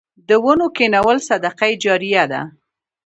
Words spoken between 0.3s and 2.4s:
ونو کینول صدقه جاریه